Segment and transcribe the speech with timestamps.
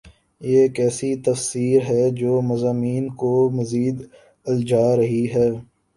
[0.41, 3.97] یہ کیسی تفسیر ہے جو مضامین کو مزید
[4.45, 5.49] الجھا رہی ہے؟